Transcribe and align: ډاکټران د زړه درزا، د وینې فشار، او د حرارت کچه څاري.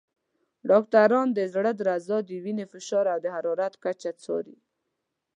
ډاکټران 0.69 1.27
د 1.33 1.39
زړه 1.53 1.71
درزا، 1.79 2.17
د 2.29 2.31
وینې 2.43 2.65
فشار، 2.71 3.05
او 3.13 3.19
د 3.23 3.27
حرارت 3.35 3.73
کچه 3.83 4.11
څاري. 4.23 4.57